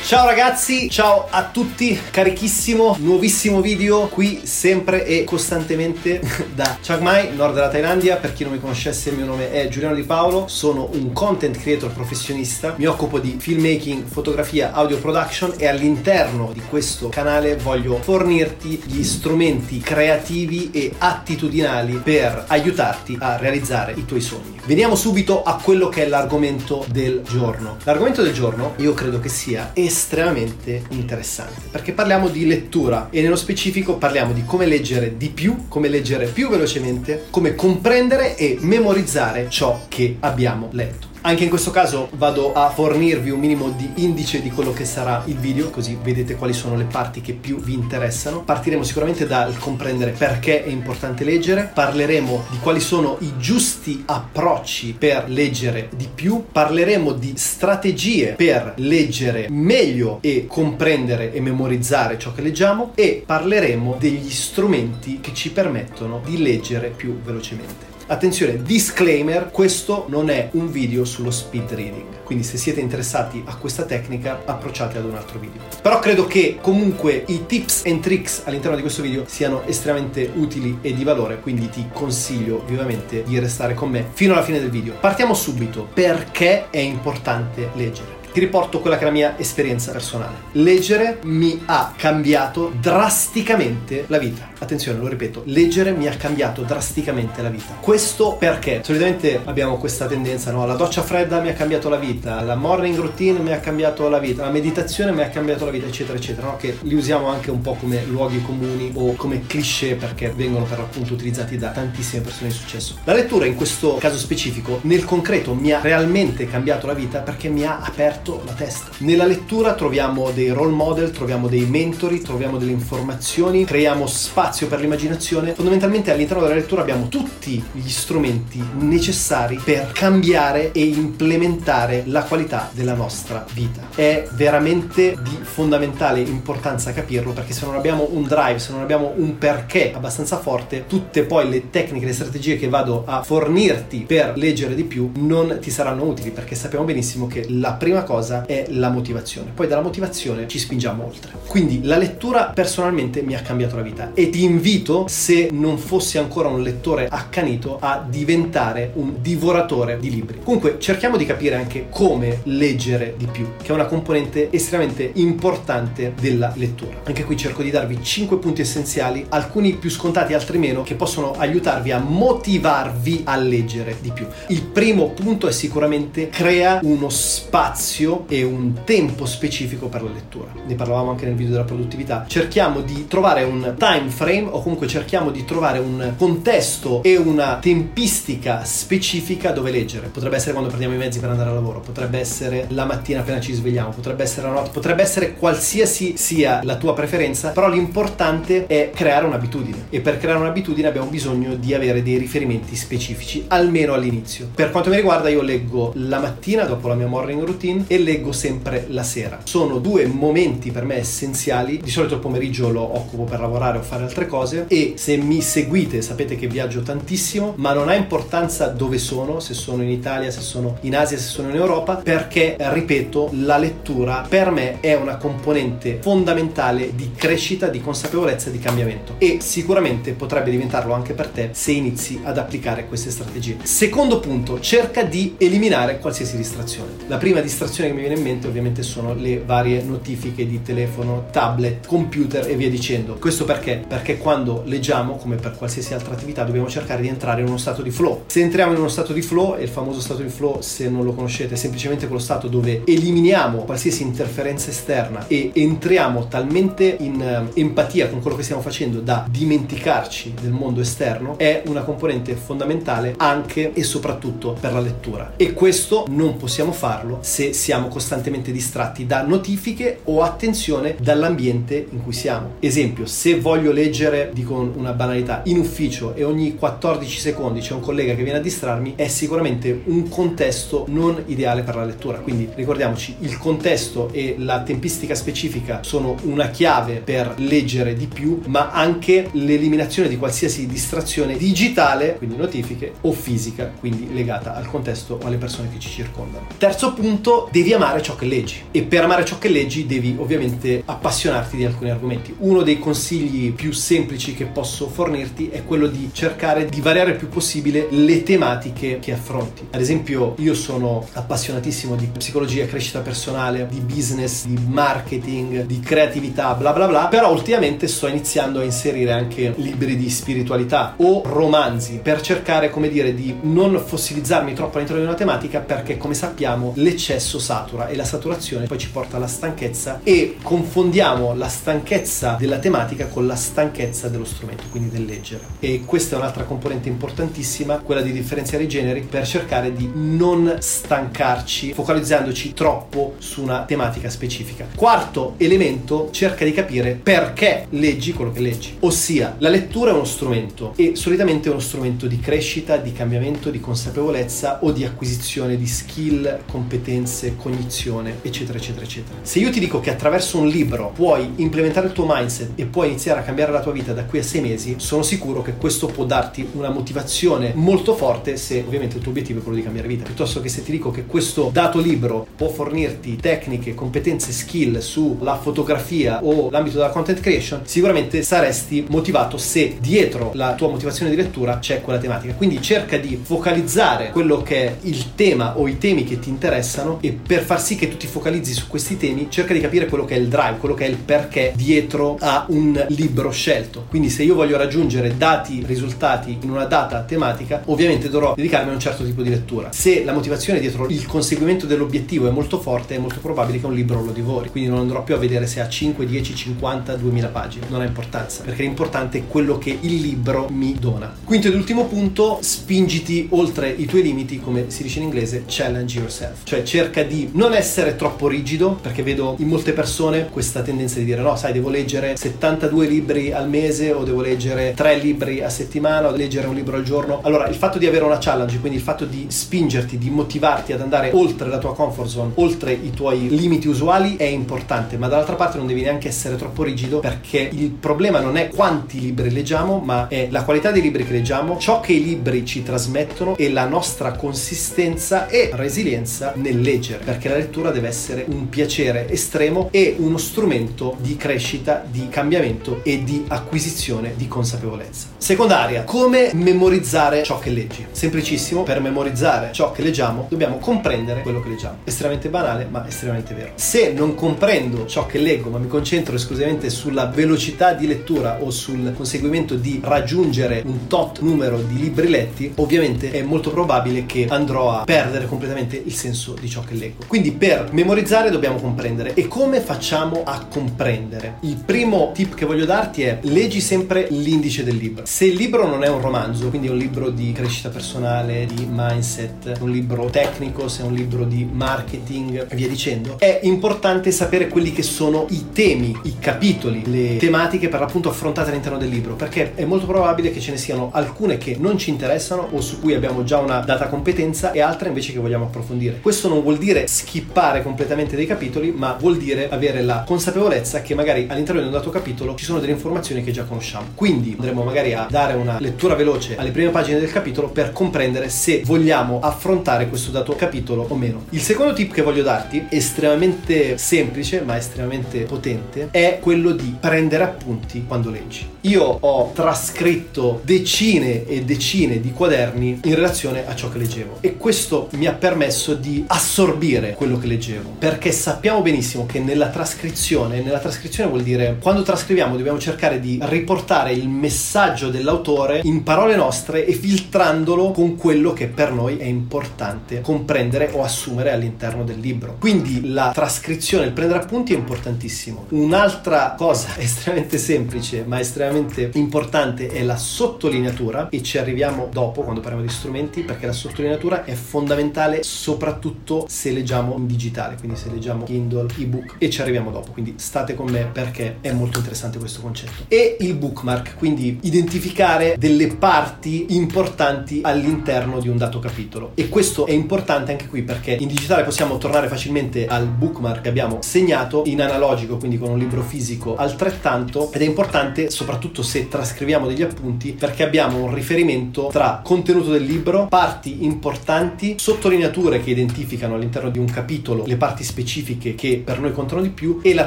Ciao 0.07 0.25
ragazzi, 0.25 0.89
ciao 0.89 1.27
a 1.29 1.49
tutti, 1.51 2.01
carichissimo, 2.13 2.97
nuovissimo 3.01 3.61
video 3.61 4.07
qui 4.07 4.43
sempre 4.45 5.05
e 5.05 5.25
costantemente 5.25 6.21
da 6.55 6.79
Chiang 6.81 7.03
Mai, 7.03 7.35
nord 7.35 7.55
della 7.55 7.69
Thailandia. 7.69 8.15
Per 8.15 8.33
chi 8.33 8.45
non 8.45 8.53
mi 8.53 8.61
conoscesse 8.61 9.11
il 9.11 9.17
mio 9.17 9.25
nome 9.27 9.51
è 9.51 9.67
Giuliano 9.67 9.97
Di 9.97 10.05
Paolo, 10.05 10.47
sono 10.47 10.89
un 10.93 11.13
content 11.13 11.59
creator 11.59 11.91
professionista, 11.91 12.77
mi 12.79 12.87
occupo 12.87 13.19
di 13.19 13.35
filmmaking, 13.37 14.05
fotografia, 14.05 14.73
audio 14.75 14.99
production 14.99 15.55
e 15.57 15.67
all'interno 15.67 16.53
di 16.53 16.63
questo 16.69 17.09
canale 17.09 17.57
voglio 17.57 17.99
fornirti 18.01 18.85
gli 18.87 19.03
strumenti 19.03 19.81
creativi 19.81 20.71
e 20.71 20.93
attitudinali 20.97 21.95
per 21.95 22.45
aiutarti 22.47 23.17
a 23.19 23.39
realizzare 23.39 23.93
i 23.97 24.05
tuoi 24.05 24.21
sogni. 24.21 24.61
Veniamo 24.67 24.95
subito 24.95 25.43
a 25.43 25.59
quello 25.61 25.89
che 25.89 26.05
è 26.05 26.09
l'argomento 26.09 26.85
del 26.91 27.23
giorno. 27.29 27.79
L'argomento 27.83 28.23
del 28.23 28.33
giorno 28.33 28.75
io 28.77 28.95
credo 28.95 29.19
che 29.19 29.29
sia 29.29 29.71
estremamente 29.73 29.95
estremamente 29.97 30.83
interessante 30.91 31.69
perché 31.71 31.93
parliamo 31.93 32.29
di 32.29 32.47
lettura 32.47 33.09
e 33.11 33.23
nello 33.23 33.35
specifico 33.35 33.97
parliamo 33.97 34.35
di 34.35 34.45
come 34.45 34.67
leggere 34.67 35.17
di 35.17 35.31
più, 35.31 35.69
come 35.69 35.89
leggere 35.89 36.27
più 36.27 36.51
velocemente, 36.51 37.25
come 37.31 37.55
comprendere 37.55 38.37
e 38.37 38.59
memorizzare 38.61 39.49
ciò 39.49 39.87
che 39.89 40.17
abbiamo 40.21 40.69
letto. 40.73 41.16
Anche 41.27 41.43
in 41.43 41.49
questo 41.49 41.73
caso 41.73 42.09
vado 42.13 42.53
a 42.53 42.71
fornirvi 42.71 43.31
un 43.31 43.41
minimo 43.41 43.71
di 43.71 43.91
indice 43.97 44.41
di 44.41 44.49
quello 44.49 44.73
che 44.73 44.85
sarà 44.85 45.25
il 45.27 45.37
video, 45.37 45.71
così 45.71 45.99
vedete 46.01 46.37
quali 46.37 46.53
sono 46.53 46.77
le 46.77 46.85
parti 46.85 47.21
che 47.21 47.33
più 47.33 47.59
vi 47.59 47.73
interessano. 47.73 48.43
Partiremo 48.43 48.85
sicuramente 48.85 49.27
dal 49.27 49.59
comprendere 49.59 50.13
perché 50.13 50.63
è 50.63 50.69
importante 50.69 51.25
leggere, 51.25 51.69
parleremo 51.75 52.45
di 52.49 52.59
quali 52.59 52.79
sono 52.79 53.17
i 53.23 53.33
giusti 53.39 54.05
approcci 54.07 54.95
per 54.97 55.25
leggere 55.27 55.89
di 55.97 56.09
più, 56.15 56.45
parleremo 56.53 57.11
di 57.11 57.33
strategie 57.35 58.35
per 58.35 58.75
leggere 58.77 59.49
meglio 59.51 60.19
e 60.21 60.47
comprendere 60.47 61.33
e 61.33 61.41
memorizzare 61.41 62.21
ciò 62.21 62.33
che 62.33 62.43
leggiamo 62.43 62.93
e 62.95 63.25
parleremo 63.27 63.97
degli 63.99 64.31
strumenti 64.31 65.19
che 65.21 65.35
ci 65.35 65.51
permettono 65.51 66.21
di 66.25 66.41
leggere 66.41 66.91
più 66.91 67.21
velocemente. 67.21 67.96
Attenzione, 68.09 68.63
disclaimer, 68.63 69.51
questo 69.51 70.05
non 70.09 70.31
è 70.31 70.51
un 70.53 70.71
video 70.71 71.05
sullo 71.05 71.33
speed 71.33 71.73
reading, 71.73 72.23
quindi 72.23 72.45
se 72.45 72.57
siete 72.57 72.79
interessati 72.79 73.43
a 73.45 73.57
questa 73.57 73.83
tecnica 73.83 74.43
approcciate 74.45 74.99
ad 74.99 75.07
un 75.07 75.17
altro 75.17 75.41
video. 75.41 75.61
Però 75.83 75.99
credo 75.99 76.29
che 76.29 76.59
comunque 76.61 77.25
i 77.27 77.47
tips 77.47 77.83
and 77.85 78.01
tricks 78.01 78.43
all'interno 78.45 78.77
di 78.77 78.83
questo 78.83 79.03
video 79.03 79.25
siano 79.27 79.67
estremamente 79.67 80.31
utili 80.37 80.79
e 80.83 80.95
di 80.95 81.03
valore, 81.03 81.41
quindi 81.41 81.69
ti 81.69 81.89
consiglio 81.93 82.63
vivamente 82.65 83.25
di 83.25 83.41
restare 83.41 83.75
con 83.75 83.91
me 83.91 84.07
fino 84.13 84.35
alla 84.35 84.45
fine 84.45 84.61
del 84.61 84.71
video. 84.71 84.95
Partiamo 85.01 85.35
subito, 85.35 85.89
perché 85.93 86.71
è 86.71 86.79
importante 86.79 87.71
leggere? 87.75 88.16
Ti 88.37 88.43
riporto 88.43 88.81
quella 88.81 88.97
che 88.99 89.01
è 89.01 89.07
la 89.07 89.13
mia 89.13 89.39
esperienza 89.39 89.93
personale. 89.93 90.35
Leggere 90.53 91.21
mi 91.23 91.59
ha 91.65 91.95
cambiato 91.97 92.71
drasticamente 92.79 94.05
la 94.09 94.19
vita. 94.19 94.51
Attenzione, 94.59 94.99
lo 94.99 95.09
ripeto, 95.09 95.43
leggere 95.47 95.93
mi 95.93 96.07
ha 96.07 96.15
cambiato 96.17 96.61
drasticamente 96.61 97.41
la 97.41 97.49
vita. 97.49 97.79
Questo 97.81 98.37
perché 98.39 98.83
solitamente 98.85 99.41
abbiamo 99.43 99.79
questa 99.79 100.05
tendenza, 100.07 100.51
no? 100.51 100.67
La 100.67 100.75
doccia 100.75 101.01
fredda 101.01 101.41
mi 101.41 101.49
ha 101.49 101.55
cambiato 101.55 101.89
la 101.89 101.97
vita, 101.97 102.43
la 102.43 102.57
morning 102.57 102.97
routine 102.97 103.39
mi 103.39 103.53
ha 103.53 103.59
cambiato 103.59 104.07
la 104.11 104.19
vita, 104.19 104.45
la 104.45 104.51
meditazione 104.51 105.13
mi 105.13 105.23
ha 105.23 105.31
cambiato 105.31 105.65
la 105.65 105.71
vita, 105.71 105.87
eccetera, 105.87 106.19
eccetera, 106.19 106.49
no? 106.49 106.57
Che 106.57 106.77
li 106.83 106.95
usiamo 106.95 107.29
anche 107.29 107.51
un 107.51 107.63
po' 107.63 107.73
come 107.73 108.05
luoghi 108.05 108.43
comuni 108.43 108.93
o 108.95 109.15
come 109.15 109.47
cliché 109.47 109.95
perché 109.95 110.31
vengono 110.37 110.67
per 110.67 110.77
l'appunto 110.77 111.15
utilizzati 111.15 111.57
da 111.57 111.71
tantissime 111.71 112.21
persone 112.21 112.49
di 112.49 112.55
successo. 112.55 112.97
La 113.05 113.15
lettura 113.15 113.47
in 113.47 113.55
questo 113.55 113.97
caso 113.97 114.19
specifico, 114.19 114.81
nel 114.83 115.05
concreto, 115.05 115.55
mi 115.55 115.73
ha 115.73 115.81
realmente 115.81 116.47
cambiato 116.47 116.87
la 116.87 116.95
vita 116.95 117.21
perché 117.21 117.49
mi 117.49 117.65
ha 117.65 117.81
aperto 117.81 118.25
aperto 118.27 118.43
la 118.45 118.53
testa. 118.53 118.91
Nella 118.99 119.25
lettura 119.25 119.75
troviamo 119.75 120.31
dei 120.31 120.51
role 120.51 120.73
model, 120.73 121.11
troviamo 121.11 121.47
dei 121.49 121.65
mentori, 121.65 122.21
troviamo 122.21 122.59
delle 122.59 122.73
informazioni, 122.73 123.65
creiamo 123.65 124.07
spazio 124.07 124.67
per 124.67 124.81
l'immaginazione. 124.81 125.55
Fondamentalmente 125.55 126.11
all'interno 126.11 126.43
della 126.43 126.55
lettura 126.55 126.83
abbiamo 126.83 127.09
tutti 127.09 127.63
gli 127.73 127.89
strumenti 127.89 128.63
necessari 128.79 129.61
per 129.63 129.93
cambiare 129.93 130.73
e 130.73 130.85
implementare 130.85 132.03
la 132.07 132.25
qualità 132.25 132.71
della 132.73 132.95
nostra 132.95 133.45
vita. 133.53 133.89
È 133.95 134.27
veramente 134.33 135.17
di 135.23 135.39
fondamentale 135.43 136.21
importanza 136.21 136.93
capirlo 136.93 137.33
perché 137.33 137.53
se 137.53 137.65
non 137.67 137.77
abbiamo 137.77 138.09
un 138.11 138.25
drive, 138.25 138.59
se 138.59 138.73
non 138.73 138.81
abbiamo 138.81 139.13
un 139.17 139.39
perché 139.39 139.93
abbastanza 139.95 140.39
forte, 140.39 140.87
tutte 140.87 141.23
poi 141.23 141.49
le 141.49 141.71
tecniche, 141.71 142.07
le 142.07 142.13
strategie 142.13 142.57
che 142.57 142.69
vado 142.69 143.05
a 143.07 143.23
fornirti 143.23 144.05
per 144.07 144.33
leggere 144.37 144.75
di 144.75 144.85
più 144.85 145.13
non 145.17 145.59
ti 145.61 145.71
saranno 145.71 146.05
utili 146.05 146.31
perché 146.31 146.55
sappiamo 146.55 146.85
benissimo 146.85 147.27
che 147.27 147.47
la 147.49 147.73
prima 147.75 148.03
cosa 148.03 148.16
cosa 148.17 148.47
è 148.47 148.65
la 148.71 148.89
motivazione. 148.89 149.51
Poi 149.55 149.67
dalla 149.67 149.83
motivazione 149.83 150.49
ci 150.49 150.59
spingiamo 150.59 151.05
oltre. 151.05 151.33
Quindi 151.47 151.83
la 151.83 151.99
lettura 151.99 152.51
personalmente 152.55 153.21
mi 153.21 153.35
ha 153.35 153.41
cambiato 153.41 153.77
la 153.77 153.83
vita 153.83 154.13
e 154.15 154.31
ti 154.31 154.43
invito, 154.43 155.05
se 155.07 155.51
non 155.53 155.77
fossi 155.77 156.17
ancora 156.17 156.49
un 156.49 156.63
lettore 156.63 157.09
accanito, 157.11 157.77
a 157.79 158.03
diventare 158.09 158.93
un 158.95 159.17
divoratore 159.21 159.99
di 159.99 160.09
libri. 160.09 160.41
Comunque 160.43 160.77
cerchiamo 160.79 161.19
di 161.19 161.27
capire 161.27 161.57
anche 161.57 161.89
come 161.91 162.41
leggere 162.45 163.15
di 163.19 163.27
più, 163.27 163.49
che 163.63 163.69
è 163.69 163.73
una 163.73 163.85
componente 163.85 164.49
estremamente 164.51 165.11
importante 165.17 166.15
della 166.19 166.55
lettura. 166.57 166.97
Anche 167.05 167.25
qui 167.25 167.37
cerco 167.37 167.63
di 167.63 167.71
darvi 167.71 168.03
5 168.03 168.39
punti 168.39 168.63
essenziali, 168.63 169.27
alcuni 169.29 169.75
più 169.75 169.91
scontati, 169.91 170.33
altri 170.33 170.57
meno, 170.57 170.83
che 170.83 170.95
possono 170.95 171.35
aiutarvi 171.37 171.91
a 171.91 171.99
motivarvi 171.99 173.23
a 173.25 173.37
leggere 173.37 173.99
di 174.01 174.11
più. 174.11 174.27
Il 174.49 174.63
primo 174.63 175.11
punto 175.11 175.49
è 175.49 175.53
sicuramente 175.53 176.31
crea 176.31 176.81
uno 176.83 177.11
spazio 177.11 178.05
spazio 178.07 178.25
e 178.29 178.45
un 178.45 178.85
tempo 178.85 179.27
specifico 179.27 179.89
per 179.89 180.03
la 180.03 180.11
lettura. 180.11 180.51
Ne 180.67 180.75
parlavamo 180.75 181.11
anche 181.11 181.27
nel 181.27 181.35
video 181.35 181.53
della 181.53 181.65
produttività. 181.65 182.25
Cerchiamo 182.29 182.81
di 182.81 183.07
trovare 183.09 183.43
un 183.43 183.75
time 183.77 184.09
frame 184.09 184.47
o 184.51 184.63
comunque 184.63 184.87
cerchiamo 184.87 185.31
di 185.31 185.45
trovare 185.45 185.79
un 185.79 186.15
contesto 186.17 187.03
e 187.03 187.17
una 187.17 187.59
tempistica 187.61 188.65
specifica 188.65 189.51
dove 189.51 189.71
leggere. 189.71 190.09
Potrebbe 190.09 190.37
essere 190.37 190.53
quando 190.53 190.69
prendiamo 190.69 190.95
i 190.95 190.99
mezzi 190.99 191.19
per 191.19 191.31
andare 191.31 191.49
al 191.51 191.57
lavoro, 191.57 191.81
potrebbe 191.81 192.19
essere 192.19 192.67
la 192.71 192.85
mattina 192.85 193.21
appena 193.21 193.41
ci 193.41 193.53
svegliamo, 193.53 193.91
potrebbe 193.91 194.23
essere 194.23 194.47
la 194.47 194.53
notte, 194.53 194.71
potrebbe 194.71 195.03
essere 195.03 195.35
qualsiasi 195.35 196.17
sia 196.17 196.61
la 196.63 196.77
tua 196.77 196.95
preferenza, 196.95 197.51
però 197.51 197.69
l'importante 197.69 198.67
è 198.67 198.91
creare 198.95 199.27
un'abitudine 199.27 199.87
e 199.91 200.01
per 200.01 200.19
creare 200.19 200.39
un'abitudine 200.39 200.87
abbiamo 200.87 201.09
bisogno 201.09 201.55
di 201.55 201.75
avere 201.75 202.03
dei 202.03 202.19
riferimenti 202.19 202.77
specifici, 202.77 203.45
almeno 203.49 203.95
all'inizio. 203.95 204.49
Per 204.55 204.71
quanto 204.71 204.91
mi 204.91 204.97
riguarda 204.97 205.29
io 205.29 205.43
leggo 205.43 205.93
la 205.97 206.19
mattina 206.19 206.65
dopo 206.65 206.89
la 206.89 206.95
mia 206.95 207.07
morning 207.07 207.43
routine 207.43 207.85
e 207.87 207.96
leggo 207.99 208.33
sempre 208.33 208.87
la 208.89 209.03
sera. 209.03 209.41
Sono 209.45 209.79
due 209.79 210.07
momenti 210.07 210.71
per 210.71 210.85
me 210.85 210.97
essenziali. 210.97 211.81
Di 211.83 211.91
solito 211.91 212.15
il 212.15 212.21
pomeriggio 212.21 212.71
lo 212.71 212.97
occupo 212.97 213.25
per 213.25 213.41
lavorare 213.41 213.79
o 213.79 213.83
fare 213.83 214.05
altre 214.05 214.27
cose 214.27 214.67
e 214.69 214.95
se 214.97 215.17
mi 215.17 215.41
seguite 215.41 216.03
sapete 216.03 216.37
che 216.37 216.47
viaggio 216.47 216.83
tantissimo, 216.83 217.55
ma 217.57 217.73
non 217.73 217.89
ha 217.89 217.95
importanza 217.95 218.69
dove 218.69 218.99
sono, 218.99 219.41
se 219.41 219.55
sono 219.55 219.83
in 219.83 219.91
Italia, 219.91 220.31
se 220.31 220.41
sono 220.41 220.79
in 220.83 220.97
Asia, 220.97 221.19
se 221.19 221.25
sono 221.25 221.51
in 221.51 221.57
Europa, 221.57 221.97
perché 221.97 222.57
ripeto, 222.59 223.31
la 223.33 223.59
lettura 223.59 224.25
per 224.29 224.51
me 224.51 224.81
è 224.81 224.95
una 224.95 225.17
componente 225.17 225.99
fondamentale 226.01 226.95
di 226.95 227.13
crescita, 227.17 227.69
di 227.69 227.81
consapevolezza 227.81 228.49
e 228.49 228.53
di 228.53 228.59
cambiamento 228.59 229.15
e 229.19 229.39
sicuramente 229.41 230.13
potrebbe 230.13 230.51
diventarlo 230.51 230.93
anche 230.93 231.13
per 231.13 231.29
te 231.29 231.51
se 231.53 231.73
inizi 231.73 232.21
ad 232.23 232.39
applicare 232.39 232.87
queste 232.87 233.11
strategie. 233.11 233.59
Secondo 233.63 234.21
punto, 234.21 234.61
cerca 234.61 235.03
di 235.03 235.35
eliminare 235.39 235.99
qualsiasi 235.99 236.37
distrazione. 236.37 236.93
La 237.07 237.17
prima 237.17 237.41
distrazione 237.41 237.76
distrazioni 237.77 237.89
che 237.89 237.95
mi 237.95 238.01
viene 238.01 238.15
in 238.15 238.23
mente 238.23 238.47
ovviamente 238.47 238.83
sono 238.83 239.15
le 239.15 239.43
varie 239.45 239.83
notifiche 239.83 240.47
di 240.47 240.63
telefono, 240.63 241.27
tablet, 241.31 241.87
computer 241.87 242.49
e 242.49 242.55
via 242.55 242.71
dicendo. 242.71 243.17
Questo 243.19 243.45
perché? 243.45 243.85
Perché 243.87 244.17
quando 244.17 244.63
leggiamo, 244.65 245.17
come 245.17 245.37
per 245.37 245.57
qualsiasi 245.57 245.93
altra 245.93 246.15
attività, 246.15 246.45
dobbiamo 246.45 246.69
cercare 246.69 247.03
di 247.03 247.09
entrare 247.09 247.43
in 247.43 247.49
uno 247.49 247.59
stato 247.59 247.83
di 247.83 247.91
flow. 247.91 248.25
Se 248.27 248.41
entriamo 248.41 248.73
in 248.73 248.79
uno 248.79 248.89
stato 248.89 249.13
di 249.13 249.21
flow, 249.21 249.57
e 249.57 249.65
il 249.65 249.69
famoso 249.69 250.01
stato 250.01 250.23
di 250.23 250.29
flow, 250.29 250.61
se 250.61 250.89
non 250.89 251.05
lo 251.05 251.13
conoscete, 251.13 251.55
è 251.55 251.57
semplicemente 251.57 252.07
quello 252.07 252.21
stato 252.21 252.49
dove 252.49 252.83
eliminiamo 252.87 253.65
qualsiasi 253.65 254.03
interferenza 254.03 254.71
esterna 254.71 255.27
e 255.27 255.51
entriamo 255.53 256.29
talmente 256.29 256.97
in 257.01 257.49
uh, 257.55 257.59
empatia 257.59 258.09
con 258.09 258.21
quello 258.21 258.37
che 258.37 258.43
stiamo 258.43 258.63
facendo 258.63 259.01
da 259.01 259.27
dimenticarci 259.29 260.35
del 260.41 260.53
mondo 260.53 260.81
esterno, 260.81 261.37
è 261.39 261.63
una 261.67 261.83
componente 261.83 262.35
fondamentale 262.35 263.15
anche 263.19 263.73
e 263.75 263.83
soprattutto 263.83 264.57
per 264.59 264.73
la 264.73 264.81
lettura. 264.81 265.33
E 265.37 265.53
questo 265.53 266.07
non 266.09 266.37
possiamo 266.37 266.73
farlo 266.73 267.19
se 267.21 267.53
si 267.53 267.66
siamo 267.67 267.89
costantemente 267.89 268.53
distratti 268.53 269.07
da 269.07 269.23
notifiche 269.23 269.99
o 270.05 270.23
attenzione 270.23 270.95
dall'ambiente 271.01 271.89
in 271.91 272.01
cui 272.01 272.13
siamo. 272.13 272.53
Esempio, 272.61 273.07
se 273.07 273.41
voglio 273.41 273.73
leggere, 273.73 274.31
dico 274.33 274.55
una 274.77 274.93
banalità, 274.93 275.41
in 275.47 275.59
ufficio 275.59 276.15
e 276.15 276.23
ogni 276.23 276.55
14 276.55 277.19
secondi 277.19 277.59
c'è 277.59 277.73
un 277.73 277.81
collega 277.81 278.15
che 278.15 278.23
viene 278.23 278.39
a 278.39 278.41
distrarmi, 278.41 278.93
è 278.95 279.09
sicuramente 279.09 279.81
un 279.87 280.09
contesto 280.09 280.85
non 280.91 281.21
ideale 281.27 281.63
per 281.63 281.75
la 281.75 281.85
lettura. 281.85 282.19
Quindi 282.19 282.49
ricordiamoci, 282.55 283.17
il 283.19 283.37
contesto 283.37 284.11
e 284.13 284.37
la 284.39 284.63
tempistica 284.63 285.17
specifica 285.17 285.81
sono 285.83 286.15
una 286.23 286.51
chiave 286.51 287.03
per 287.05 287.35
leggere 287.39 287.95
di 287.95 288.07
più, 288.07 288.43
ma 288.47 288.71
anche 288.71 289.29
l'eliminazione 289.33 290.09
di 290.09 290.19
qualsiasi 290.19 290.69
distrazione 290.69 291.37
digitale, 291.37 292.15
quindi 292.17 292.37
notifiche, 292.37 292.93
o 293.01 293.11
fisica, 293.11 293.73
quindi 293.77 294.15
legata 294.15 294.55
al 294.55 294.69
contesto 294.69 295.19
o 295.21 295.27
alle 295.27 295.37
persone 295.37 295.69
che 295.73 295.81
ci 295.81 295.91
circondano. 295.91 296.47
Terzo 296.59 296.95
punto, 296.95 297.49
devi 297.57 297.73
amare 297.73 298.03
ciò 298.03 298.17
che 298.17 298.27
leggi 298.27 298.65
e 298.71 298.83
per 298.83 299.05
amare 299.05 299.25
ciò 299.25 299.39
che 299.39 299.49
leggi 299.49 299.87
devi 299.87 300.15
ovviamente 300.19 300.83
appassionarti 300.85 301.57
di 301.57 301.65
alcuni 301.65 301.91
argomenti. 301.91 302.35
Uno 302.41 302.61
dei 302.61 302.79
consigli 302.79 303.53
più 303.53 303.73
semplici 303.73 304.35
che 304.35 304.45
posso 304.45 304.89
fornirti 304.89 305.49
è 305.49 305.65
quello 305.65 305.87
di 305.87 306.11
cercare 306.13 306.67
di 306.67 306.83
variare 306.83 307.13
il 307.13 307.17
più 307.17 307.31
possibile 307.31 307.87
le 307.89 308.23
tematiche 308.23 308.99
che 309.01 309.15
affronti. 309.15 309.69
Ad 309.71 309.81
esempio, 309.81 310.35
io 310.37 310.53
sono 310.53 311.09
appassionatissimo 311.11 311.97
di 311.97 312.07
psicologia 312.09 312.67
crescita 312.67 313.01
personale, 313.01 313.67
di 313.71 313.81
business, 313.81 314.45
di 314.45 314.59
marketing, 314.69 315.65
di 315.65 315.81
creatività, 315.81 316.53
bla 316.53 316.75
bla 316.75 316.87
bla, 316.87 317.07
però 317.07 317.33
ultimamente 317.33 317.89
sto 317.89 318.07
iniziando 318.07 318.61
a 318.61 318.65
inserire 318.65 319.13
anche 319.13 319.55
libri 319.57 319.97
di 319.97 320.11
spiritualità 320.11 320.93
o 320.99 321.23
romanzi 321.25 322.01
per 322.03 322.21
cercare, 322.21 322.69
come 322.69 322.91
dire, 322.91 323.15
di 323.15 323.35
non 323.41 323.83
fossilizzarmi 323.83 324.53
troppo 324.53 324.77
all'interno 324.77 325.01
di 325.01 325.09
una 325.09 325.17
tematica 325.17 325.61
perché 325.61 325.97
come 325.97 326.13
sappiamo 326.13 326.75
l'eccesso 326.77 327.45
satura 327.47 327.87
e 327.87 327.95
la 327.95 328.05
saturazione 328.05 328.67
poi 328.67 328.79
ci 328.79 328.91
porta 328.91 329.17
alla 329.17 329.29
stanchezza 329.29 330.01
e 330.03 330.37
confondiamo 330.43 331.35
la 331.35 331.49
stanchezza 331.49 332.37
della 332.39 332.59
tematica 332.59 333.07
con 333.07 333.27
la 333.27 333.37
stanchezza 333.37 334.09
dello 334.09 334.25
strumento, 334.25 334.65
quindi 334.71 334.91
del 334.91 335.05
leggere. 335.05 335.43
E 335.61 335.83
questa 335.85 336.17
è 336.17 336.19
un'altra 336.19 336.43
componente 336.43 336.89
importantissima, 336.89 337.79
quella 337.79 338.01
di 338.01 338.11
differenziare 338.11 338.65
i 338.65 338.69
generi 338.69 339.03
per 339.03 339.25
cercare 339.25 339.73
di 339.73 339.89
non 339.95 340.57
stancarci 340.59 341.73
focalizzandoci 341.73 342.53
troppo 342.53 343.15
su 343.19 343.43
una 343.43 343.63
tematica 343.63 344.11
specifica. 344.11 344.67
Quarto 344.75 345.35
elemento, 345.37 346.09
cerca 346.11 346.45
di 346.45 346.53
capire 346.53 346.99
perché 347.01 347.67
leggi 347.71 348.13
quello 348.13 348.33
che 348.33 348.41
leggi, 348.41 348.77
ossia 348.81 349.37
la 349.39 349.49
lettura 349.49 349.93
è 349.93 349.95
uno 349.95 350.05
strumento 350.05 350.73
e 350.75 350.97
solitamente 350.97 351.49
è 351.49 351.53
uno 351.53 351.61
strumento 351.61 352.09
di 352.09 352.19
crescita, 352.19 352.77
di 352.77 352.93
cambiamento, 352.93 353.51
di 353.51 353.61
consapevolezza 353.61 354.59
o 354.63 354.73
di 354.73 354.85
acquisizione 354.85 355.57
di 355.57 355.67
skill, 355.67 356.41
competenze, 356.51 357.36
cognizione, 357.37 358.19
eccetera, 358.23 358.59
eccetera, 358.59 358.85
eccetera. 358.85 359.19
Se 359.23 359.39
io 359.39 359.51
ti 359.51 359.61
dico 359.61 359.81
che 359.81 359.91
attraverso 359.91 360.39
un 360.39 360.49
libro 360.49 360.93
puoi 360.95 361.33
implementare 361.37 361.87
il 361.87 361.93
tuo 361.93 362.07
mindset 362.09 362.51
e 362.55 362.67
puoi 362.67 362.89
iniziare 362.89 363.21
a 363.21 363.23
cambiare 363.23 363.53
la 363.53 363.61
tua 363.61 363.73
vita 363.73 363.93
da 363.93 364.05
qui 364.05 364.19
a 364.19 364.23
sei 364.23 364.41
mesi, 364.41 364.77
sono 364.79 365.03
sicuro 365.03 365.43
che 365.43 365.57
questo 365.57 365.87
può 365.87 366.05
darti 366.05 366.49
una 366.53 366.71
motivazione 366.71 367.53
molto 367.55 367.95
forte 367.95 368.37
se 368.37 368.63
ovviamente 368.67 368.97
il 368.97 369.03
tuo 369.03 369.13
obiettivo 369.13 369.41
è 369.41 369.43
quello 369.43 369.57
di 369.57 369.65
cambiare 369.65 369.89
vita. 369.89 370.05
Piuttosto 370.05 370.41
che 370.41 370.49
se 370.49 370.63
ti 370.63 370.71
dico 370.71 370.91
che 370.91 371.07
questo 371.07 371.51
dato 371.53 371.79
libro 371.79 372.27
può 372.37 372.49
fornirti 372.49 373.17
tecniche, 373.17 373.75
competenze, 373.75 374.33
skill 374.33 374.79
sulla 374.79 375.37
fotografia 375.37 376.25
o 376.25 376.51
l'ambito 376.51 376.77
della 376.77 376.91
content 376.91 377.21
creation, 377.21 377.61
sicuramente 377.65 378.23
saresti 378.23 378.87
motivato 378.89 379.37
se 379.37 379.77
dietro 379.81 380.31
la 380.35 380.55
tua 380.55 380.69
motivazione 380.69 381.11
di 381.11 381.17
lettura 381.17 381.59
c'è 381.59 381.81
quella 381.81 381.99
tematica. 381.99 382.35
Quindi 382.35 382.61
cerca 382.61 382.97
di 382.97 383.19
focalizzare 383.21 384.11
quello 384.11 384.43
che 384.43 384.67
è 384.67 384.77
il 384.83 385.15
tema 385.15 385.59
o 385.59 385.69
i 385.69 385.79
temi 385.79 386.05
che 386.05 386.19
ti 386.19 386.29
interessano 386.29 386.99
e 387.01 387.13
per 387.27 387.43
far 387.43 387.61
sì 387.61 387.77
che 387.77 387.89
tu 387.89 387.97
ti 387.97 388.07
focalizzi 388.07 388.53
su 388.53 388.67
questi 388.69 388.97
temi, 388.97 389.27
cerca 389.29 389.53
di 389.53 389.61
capire 389.61 389.87
quello 389.87 390.05
che 390.05 390.15
è 390.15 390.19
il 390.19 390.29
drive, 390.29 390.59
quello 390.59 390.75
che 390.75 390.87
è 390.87 390.89
il 390.89 390.97
perché 390.97 391.53
dietro 391.57 392.17
a 392.21 392.47
un 392.49 392.85
libro 392.89 393.31
scelto. 393.31 393.87
Quindi 393.89 394.11
se 394.11 394.23
io 394.23 394.35
voglio 394.35 394.57
raggiungere 394.57 395.17
dati, 395.17 395.63
risultati 395.67 396.39
in 396.41 396.51
una 396.51 396.65
data 396.65 397.03
tematica, 397.03 397.63
ovviamente 397.67 398.09
dovrò 398.09 398.35
dedicarmi 398.35 398.71
a 398.71 398.75
un 398.75 398.81
certo 398.81 399.05
tipo 399.05 399.23
di 399.23 399.31
lettura. 399.31 399.73
Se 399.73 400.05
la 400.05 400.13
motivazione 400.13 400.61
dietro 400.61 400.89
il 400.89 401.07
conseguimento 401.07 401.67
dell'obiettivo 401.67 402.29
è 402.29 402.31
molto 402.31 402.61
forte, 402.61 402.95
è 402.95 402.99
molto 402.99 403.21
probabile 403.21 403.61
che 403.61 403.67
un 403.67 403.75
libro 403.75 404.03
lo 404.03 404.13
divori. 404.13 404.51
Quindi 404.51 404.71
non 404.71 404.79
andrò 404.79 405.03
più 405.03 405.15
a 405.15 405.19
vedere 405.19 405.47
se 405.47 405.61
ha 405.61 405.69
5, 405.69 406.07
10, 406.07 406.35
50, 406.35 406.97
2000 406.97 407.29
pagine. 407.29 407.67
Non 407.69 407.81
ha 407.81 407.85
importanza, 407.85 408.43
perché 408.43 408.63
l'importante 408.63 409.19
è 409.19 409.27
quello 409.27 409.59
che 409.59 409.77
il 409.81 409.97
libro 409.97 410.49
mi 410.51 410.77
dona. 410.79 411.15
Quinto 411.25 411.49
ed 411.49 411.55
ultimo 411.55 411.87
punto, 411.87 412.39
spingiti 412.41 413.29
oltre 413.31 413.71
i 413.71 413.87
tuoi 413.87 414.03
limiti, 414.03 414.41
come 414.41 414.67
si 414.69 414.83
dice 414.83 414.99
in 414.99 415.05
inglese, 415.05 415.45
challenge 415.47 415.99
yourself. 415.99 416.41
Cioè 416.45 416.63
cerca 416.63 417.03
di 417.03 417.16
non 417.33 417.55
essere 417.55 417.97
troppo 417.97 418.29
rigido, 418.29 418.79
perché 418.81 419.03
vedo 419.03 419.35
in 419.39 419.49
molte 419.49 419.73
persone 419.73 420.29
questa 420.31 420.63
tendenza 420.63 420.99
di 420.99 421.05
dire 421.05 421.21
no, 421.21 421.37
sai, 421.37 421.53
devo 421.53 421.69
leggere 421.69 422.17
72 422.17 422.87
libri 422.87 423.33
al 423.33 423.49
mese 423.49 423.93
o 423.93 424.05
devo 424.05 424.21
leggere 424.21 424.75
3 424.75 424.97
libri 424.97 425.43
a 425.43 425.49
settimana 425.49 426.09
o 426.09 426.11
leggere 426.11 426.47
un 426.47 426.55
libro 426.55 426.77
al 426.77 426.83
giorno. 426.83 427.21
Allora, 427.23 427.47
il 427.49 427.55
fatto 427.55 427.79
di 427.79 427.87
avere 427.87 428.05
una 428.05 428.19
challenge, 428.19 428.59
quindi 428.59 428.79
il 428.79 428.85
fatto 428.85 429.05
di 429.05 429.27
spingerti, 429.29 429.99
di 429.99 430.11
motivarti 430.11 430.73
ad 430.73 430.81
andare 430.81 431.11
oltre 431.13 431.49
la 431.49 431.59
tua 431.59 431.75
comfort 431.75 432.09
zone, 432.09 432.33
oltre 432.37 432.73
i 432.73 432.91
tuoi 432.91 433.29
limiti 433.29 433.69
usuali 433.69 434.17
è 434.17 434.25
importante, 434.25 434.97
ma 434.97 435.09
dall'altra 435.09 435.35
parte 435.35 435.59
non 435.59 435.67
devi 435.67 435.83
neanche 435.83 436.09
essere 436.09 436.37
troppo 436.37 436.63
rigido 436.63 437.01
perché 437.01 437.49
il 437.53 437.71
problema 437.71 438.21
non 438.21 438.37
è 438.37 438.49
quanti 438.49 439.01
libri 439.01 439.31
leggiamo, 439.31 439.79
ma 439.79 440.09
è 440.09 440.29
la 440.31 440.43
qualità 440.45 440.71
dei 440.71 440.83
libri 440.83 441.05
che 441.05 441.13
leggiamo, 441.13 441.59
ciò 441.59 441.81
che 441.81 441.93
i 441.93 442.03
libri 442.03 442.45
ci 442.45 442.63
trasmettono 442.63 443.37
e 443.37 443.51
la 443.51 443.67
nostra 443.67 444.13
consistenza 444.13 445.29
e 445.29 445.51
resilienza 445.53 446.33
nel 446.37 446.61
leggere, 446.61 447.05
perché 447.07 447.29
la 447.29 447.37
lettura 447.37 447.71
deve 447.71 447.87
essere 447.87 448.25
un 448.27 448.49
piacere 448.49 449.09
estremo 449.09 449.69
e 449.71 449.95
uno 449.97 450.17
strumento 450.17 450.97
di 450.99 451.17
crescita, 451.17 451.85
di 451.89 452.09
cambiamento 452.09 452.81
e 452.83 453.05
di 453.05 453.25
acquisizione 453.29 454.15
di 454.17 454.27
consapevolezza. 454.27 455.11
Seconda 455.17 455.61
area, 455.61 455.85
come 455.85 456.33
memorizzare 456.35 457.23
ciò 457.23 457.39
che 457.39 457.51
leggi. 457.51 457.87
Semplicissimo, 457.93 458.65
per 458.65 458.81
memorizzare 458.81 459.53
ciò 459.53 459.71
che 459.71 459.83
leggiamo 459.83 460.27
dobbiamo 460.29 460.59
comprendere 460.59 461.23
quello 461.23 461.41
che 461.41 461.51
leggiamo. 461.51 461.79
Estremamente 461.85 462.29
banale, 462.29 462.67
ma 462.69 462.85
estremamente 462.89 463.35
vero. 463.35 463.53
Se 463.55 463.93
non 463.93 464.17
comprendo 464.17 464.87
ciò 464.87 465.07
che 465.07 465.19
leggo, 465.19 465.49
ma 465.49 465.59
mi 465.59 465.69
concentro 465.69 466.17
esclusivamente 466.17 466.71
sulla 466.71 467.07
velocità 467.07 467.73
di 467.73 467.87
lettura 467.87 468.43
o 468.43 468.51
sul 468.51 468.93
conseguimento 468.97 469.55
di 469.55 469.81
raggiungere 469.81 470.65
un 470.67 470.89
tot 470.89 471.21
numero 471.21 471.61
di 471.61 471.79
libri 471.79 472.09
letti, 472.09 472.53
ovviamente 472.57 473.13
è 473.13 473.23
molto 473.23 473.51
probabile 473.51 474.07
che 474.07 474.27
andrò 474.29 474.73
a 474.73 474.83
perdere 474.83 475.27
completamente 475.27 475.81
il 475.85 475.95
senso 475.95 476.35
di 476.41 476.49
ciò 476.49 476.63
che 476.63 476.75
leggo. 476.75 476.86
Quindi 477.07 477.33
per 477.33 477.69
memorizzare 477.73 478.31
dobbiamo 478.31 478.59
comprendere. 478.59 479.15
E 479.15 479.29
come 479.29 479.61
facciamo 479.61 480.23
a 480.25 480.47
comprendere? 480.49 481.37
Il 481.41 481.57
primo 481.65 482.11
tip 482.15 482.35
che 482.35 482.47
voglio 482.47 482.65
darti 482.65 483.03
è 483.03 483.19
leggi 483.23 483.61
sempre 483.61 484.07
l'indice 484.11 484.65
del 484.65 484.77
libro. 484.77 485.05
Se 485.07 485.25
il 485.25 485.35
libro 485.35 485.67
non 485.67 485.83
è 485.85 485.89
un 485.89 486.01
romanzo, 486.01 486.49
quindi 486.49 486.69
è 486.69 486.71
un 486.71 486.79
libro 486.79 487.11
di 487.11 487.33
crescita 487.33 487.69
personale, 487.69 488.47
di 488.47 488.67
mindset, 488.71 489.59
un 489.61 489.71
libro 489.71 490.07
tecnico, 490.11 490.69
se 490.69 490.83
è 490.83 490.85
un 490.85 490.95
libro 490.95 491.25
di 491.25 491.49
marketing 491.51 492.47
e 492.51 492.55
via 492.55 492.69
dicendo, 492.69 493.19
è 493.19 493.41
importante 493.43 494.11
sapere 494.11 494.49
quelli 494.49 494.73
che 494.73 494.83
sono 494.83 495.27
i 495.31 495.47
temi, 495.53 495.97
i 496.03 496.17
capitoli, 496.19 496.83
le 496.87 497.17
tematiche 497.17 497.69
per 497.69 497.81
l'appunto 497.81 498.09
affrontate 498.09 498.51
all'interno 498.51 498.79
del 498.79 498.89
libro, 498.89 499.15
perché 499.15 499.55
è 499.55 499.65
molto 499.65 499.87
probabile 499.87 500.31
che 500.31 500.41
ce 500.41 500.51
ne 500.51 500.57
siano 500.57 500.91
alcune 500.93 501.39
che 501.39 501.57
non 501.59 501.79
ci 501.79 501.91
interessano 501.91 502.49
o 502.53 502.61
su 502.61 502.81
cui 502.81 502.95
abbiamo 502.95 503.25
già 503.25 503.39
una 503.39 503.61
data 503.61 503.89
competenza 503.89 504.53
e 504.53 504.61
altre 504.61 504.89
invece 504.89 505.13
che 505.13 505.19
vogliamo 505.19 505.45
approfondire. 505.45 506.01
Questo 506.01 506.29
non 506.29 506.43
vuol 506.43 506.59
dire 506.59 506.76
skippare 506.85 507.63
completamente 507.63 508.17
dei 508.17 508.27
capitoli, 508.27 508.71
ma 508.71 508.97
vuol 508.99 509.17
dire 509.17 509.49
avere 509.49 509.83
la 509.83 510.05
consapevolezza 510.07 510.83
che 510.83 510.95
magari 510.95 511.27
all'interno 511.29 511.61
di 511.61 511.67
un 511.67 511.73
dato 511.73 511.91
capitolo 511.91 512.35
ci 512.35 512.45
sono 512.45 512.59
delle 512.59 512.73
informazioni 512.73 513.25
che 513.25 513.31
già 513.31 513.45
conosciamo. 513.45 513.87
Quindi 513.95 514.35
andremo 514.37 514.63
magari 514.63 514.93
a 514.93 515.07
dare 515.09 515.35
una 515.35 515.59
lettura 515.59 515.95
veloce 515.95 516.37
alle 516.37 516.51
prime 516.51 516.71
pagine 516.71 517.01
del 517.01 517.11
capitolo 517.11 517.49
per 517.49 517.73
comprendere 517.73 518.29
se 518.29 518.63
vogliamo 518.65 519.21
affrontare 519.21 519.89
questo 519.89 520.11
dato 520.11 520.35
capitolo 520.35 520.85
o 520.89 520.95
meno. 520.95 521.25
Il 521.31 521.41
secondo 521.41 521.73
tip 521.73 521.93
che 521.93 522.03
voglio 522.03 522.23
darti, 522.23 522.67
estremamente 522.69 523.79
semplice 523.79 524.43
ma 524.43 524.57
estremamente 524.57 525.21
potente, 525.21 525.89
è 525.91 526.19
quello 526.21 526.53
di 526.53 526.77
prendere 526.79 527.25
appunti 527.25 527.85
quando 527.87 528.11
leggi. 528.11 528.47
Io 528.63 528.83
ho 528.83 529.31
trascritto 529.33 530.41
decine 530.45 531.27
e 531.27 531.45
decine 531.45 532.01
di 532.01 532.13
quaderni 532.13 532.81
in 532.83 532.95
relazione 532.95 533.47
a 533.47 533.55
ciò 533.55 533.71
che 533.71 533.79
leggevo 533.79 534.19
e 534.21 534.37
questo 534.37 534.89
mi 534.93 535.07
ha 535.07 535.13
permesso 535.13 535.75
di 535.75 536.05
assorbire 536.07 536.66
quello 536.97 537.19
che 537.19 537.27
leggevo 537.27 537.75
perché 537.79 538.11
sappiamo 538.13 538.63
benissimo 538.63 539.07
che 539.07 539.21
nella 539.21 539.49
trascrizione, 539.49 540.41
nella 540.43 540.59
trascrizione 540.59 541.09
vuol 541.09 541.23
dire 541.23 541.57
quando 541.61 541.83
trascriviamo 541.83 542.37
dobbiamo 542.37 542.59
cercare 542.59 543.01
di 543.01 543.19
riportare 543.23 543.93
il 543.93 544.09
messaggio 544.09 544.89
dell'autore 544.89 545.61
in 545.65 545.83
parole 545.83 546.17
nostre 546.17 546.67
e 546.67 546.73
filtrandolo 546.73 547.71
con 547.71 547.97
quello 547.97 548.33
che 548.33 548.47
per 548.47 548.73
noi 548.73 548.97
è 548.97 549.05
importante 549.05 550.01
comprendere 550.01 550.71
o 550.73 550.83
assumere 550.83 551.33
all'interno 551.33 551.85
del 551.85 551.99
libro. 551.99 552.37
Quindi 552.39 552.89
la 552.89 553.13
trascrizione, 553.13 553.87
il 553.87 553.93
prendere 553.93 554.21
appunti 554.21 554.55
è 554.55 554.57
importantissimo. 554.57 555.47
Un'altra 555.51 556.35
cosa 556.37 556.77
estremamente 556.79 557.39
semplice 557.39 558.05
ma 558.07 558.19
estremamente 558.19 558.91
importante 558.95 559.69
è 559.69 559.83
la 559.83 559.97
sottolineatura 559.97 561.09
e 561.11 561.23
ci 561.23 561.39
arriviamo 561.39 561.89
dopo 561.93 562.23
quando 562.23 562.41
parliamo 562.41 562.67
di 562.67 562.73
strumenti 562.73 563.23
perché 563.23 563.47
la 563.47 563.53
sottolineatura 563.53 564.25
è 564.25 564.35
fondamentale 564.35 565.23
soprattutto 565.23 566.27
se 566.29 566.51
leggiamo 566.57 566.97
in 566.97 567.07
digitale, 567.07 567.57
quindi 567.57 567.77
se 567.77 567.91
leggiamo 567.91 568.25
Kindle, 568.25 568.69
ebook 568.79 569.17
e 569.19 569.29
ci 569.31 569.41
arriviamo 569.43 569.71
dopo, 569.71 569.93
quindi 569.93 570.15
state 570.17 570.55
con 570.55 570.71
me 570.71 570.89
perché 570.91 571.37
è 571.41 571.53
molto 571.53 571.79
interessante 571.79 572.19
questo 572.19 572.41
concetto. 572.41 572.85
E 572.89 573.17
il 573.21 573.35
bookmark, 573.35 573.97
quindi 573.97 574.39
identificare 574.43 575.37
delle 575.39 575.69
parti 575.69 576.47
importanti 576.51 577.41
all'interno 577.43 578.21
di 578.21 578.29
un 578.29 578.37
dato 578.37 578.59
capitolo. 578.59 579.13
E 579.15 579.29
questo 579.29 579.67
è 579.67 579.73
importante 579.73 580.33
anche 580.33 580.49
qui 580.49 580.63
perché 580.63 580.97
in 580.99 581.09
digitale 581.09 581.45
possiamo 581.45 581.79
tornare 581.79 582.09
facilmente 582.09 582.67
al 582.67 582.87
bookmark 582.87 583.43
che 583.43 583.49
abbiamo 583.49 583.79
segnato, 583.83 584.43
in 584.47 584.63
analogico, 584.63 585.19
quindi 585.19 585.39
con 585.39 585.51
un 585.51 585.59
libro 585.59 585.83
fisico 585.83 586.37
altrettanto, 586.37 587.31
ed 587.33 587.43
è 587.43 587.45
importante 587.45 588.11
soprattutto 588.11 588.63
se 588.63 588.89
trascriviamo 588.89 589.47
degli 589.47 589.63
appunti 589.63 590.13
perché 590.13 590.43
abbiamo 590.43 590.85
un 590.85 590.95
riferimento 590.95 591.69
tra 591.71 592.01
contenuto 592.03 592.51
del 592.51 592.65
libro, 592.65 593.07
parti 593.09 593.65
importanti, 593.65 594.55
sottolineature 594.59 595.43
che 595.43 595.51
identificano 595.51 596.15
all'interno 596.15 596.46
di 596.51 596.59
un 596.59 596.67
capitolo 596.67 597.25
le 597.27 597.37
parti 597.37 597.65
specifiche 597.65 598.35
che 598.35 598.63
per 598.65 598.81
noi 598.81 598.93
contano 598.93 599.23
di 599.23 599.31
più 599.31 599.61
e 599.63 599.75
la 599.75 599.87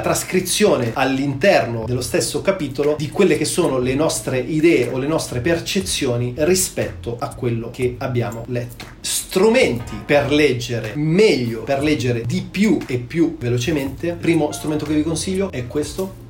trascrizione 0.00 0.90
all'interno 0.94 1.84
dello 1.86 2.00
stesso 2.00 2.40
capitolo 2.40 2.96
di 2.98 3.10
quelle 3.10 3.36
che 3.36 3.44
sono 3.44 3.78
le 3.78 3.94
nostre 3.94 4.38
idee 4.38 4.88
o 4.88 4.98
le 4.98 5.06
nostre 5.06 5.40
percezioni 5.40 6.34
rispetto 6.36 7.16
a 7.18 7.34
quello 7.34 7.70
che 7.70 7.96
abbiamo 7.98 8.44
letto. 8.48 8.84
Strumenti 9.00 9.94
per 10.04 10.30
leggere 10.30 10.92
meglio, 10.96 11.62
per 11.62 11.82
leggere 11.82 12.22
di 12.22 12.46
più 12.48 12.78
e 12.86 12.98
più 12.98 13.36
velocemente. 13.38 14.16
Primo 14.20 14.52
strumento 14.52 14.84
che 14.84 14.94
vi 14.94 15.02
consiglio 15.02 15.50
è 15.50 15.66
questo 15.66 16.28